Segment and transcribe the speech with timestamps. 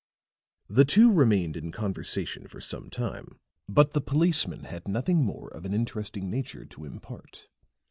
[0.67, 5.63] The two remained in conversation for some time; but the policeman had nothing more of
[5.63, 7.47] an interesting nature to impart.